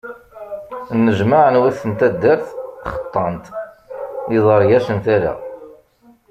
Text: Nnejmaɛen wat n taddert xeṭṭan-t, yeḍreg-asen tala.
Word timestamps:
Nnejmaɛen 0.97 1.55
wat 1.61 1.79
n 1.89 1.91
taddert 1.99 2.45
xeṭṭan-t, 2.93 3.45
yeḍreg-asen 4.33 4.97
tala. 5.05 5.33